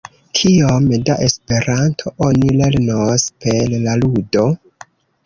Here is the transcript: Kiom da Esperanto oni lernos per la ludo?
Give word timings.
Kiom 0.37 0.85
da 1.09 1.17
Esperanto 1.25 2.13
oni 2.29 2.55
lernos 2.63 3.27
per 3.47 3.77
la 3.85 3.95
ludo? 4.01 4.49